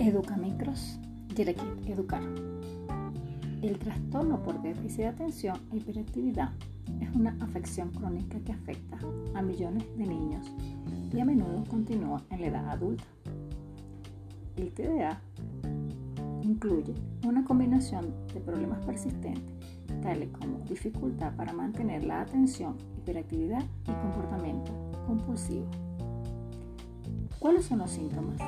Educamicros, 0.00 0.98
Yerekit 1.36 1.86
Educar. 1.86 2.22
El 3.60 3.78
trastorno 3.78 4.42
por 4.42 4.62
déficit 4.62 5.00
de 5.00 5.06
atención 5.08 5.58
e 5.70 5.76
hiperactividad 5.76 6.52
es 7.02 7.14
una 7.14 7.36
afección 7.40 7.90
crónica 7.90 8.38
que 8.40 8.52
afecta 8.52 8.98
a 9.34 9.42
millones 9.42 9.84
de 9.98 10.06
niños 10.06 10.50
y 11.12 11.20
a 11.20 11.26
menudo 11.26 11.64
continúa 11.68 12.22
en 12.30 12.40
la 12.40 12.46
edad 12.46 12.70
adulta. 12.70 13.04
El 14.56 14.72
TDA 14.72 15.20
incluye 16.44 16.94
una 17.26 17.44
combinación 17.44 18.14
de 18.32 18.40
problemas 18.40 18.82
persistentes, 18.86 19.54
tales 20.00 20.30
como 20.30 20.60
dificultad 20.60 21.36
para 21.36 21.52
mantener 21.52 22.04
la 22.04 22.22
atención, 22.22 22.74
hiperactividad 22.96 23.64
y 23.86 23.92
comportamiento 23.92 24.72
compulsivo. 25.06 25.66
¿Cuáles 27.38 27.66
son 27.66 27.80
los 27.80 27.90
síntomas? 27.90 28.40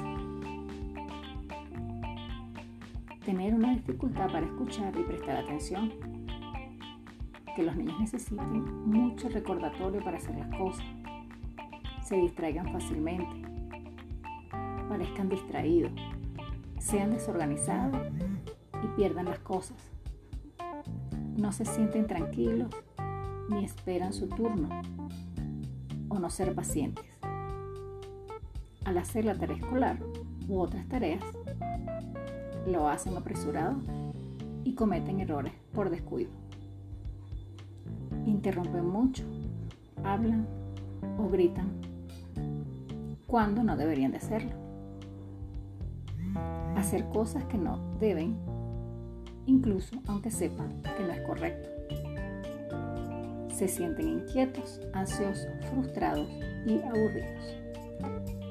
Tener 3.22 3.54
una 3.54 3.74
dificultad 3.74 4.30
para 4.32 4.46
escuchar 4.46 4.92
y 4.98 5.04
prestar 5.04 5.36
atención, 5.36 5.92
que 7.54 7.62
los 7.62 7.76
niños 7.76 8.00
necesiten 8.00 8.88
mucho 8.88 9.28
recordatorio 9.28 10.02
para 10.02 10.16
hacer 10.16 10.36
las 10.36 10.54
cosas, 10.56 10.84
se 12.02 12.16
distraigan 12.16 12.72
fácilmente, 12.72 13.48
parezcan 14.88 15.28
distraídos, 15.28 15.92
sean 16.78 17.10
desorganizados 17.10 18.00
y 18.82 18.86
pierdan 18.96 19.26
las 19.26 19.38
cosas. 19.38 19.76
No 21.36 21.52
se 21.52 21.64
sienten 21.64 22.06
tranquilos 22.06 22.74
ni 23.48 23.64
esperan 23.64 24.12
su 24.12 24.28
turno 24.28 24.68
o 26.09 26.18
no 26.18 26.28
ser 26.28 26.54
pacientes. 26.54 27.06
Al 28.84 28.98
hacer 28.98 29.24
la 29.24 29.34
tarea 29.34 29.56
escolar 29.56 29.98
u 30.48 30.60
otras 30.60 30.87
tareas, 30.88 31.23
lo 32.66 32.88
hacen 32.88 33.16
apresurado 33.16 33.76
y 34.65 34.74
cometen 34.74 35.21
errores 35.21 35.52
por 35.73 35.90
descuido. 35.90 36.30
Interrumpen 38.26 38.87
mucho, 38.87 39.24
hablan 40.04 40.46
o 41.18 41.29
gritan 41.29 41.70
cuando 43.26 43.65
no 43.65 43.76
deberían 43.76 44.13
de 44.13 44.18
hacerlo. 44.18 44.52
Hacer 46.76 47.09
cosas 47.09 47.45
que 47.46 47.59
no 47.59 47.96
deben, 47.98 48.37
incluso 49.46 49.96
aunque 50.07 50.30
sepan 50.30 50.82
que 50.82 51.02
no 51.02 51.13
es 51.13 51.20
correcto. 51.23 51.68
Se 53.54 53.68
sienten 53.68 54.09
inquietos, 54.09 54.80
ansiosos, 54.93 55.48
frustrados 55.70 56.29
y 56.66 56.80
aburridos. 56.80 58.41